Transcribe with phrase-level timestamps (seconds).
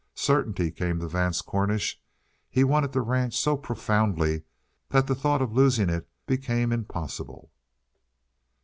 [0.17, 2.01] Certainty came to Vance Cornish.
[2.49, 4.41] He wanted the ranch so profoundly
[4.89, 7.51] that the thought of losing it became impossible.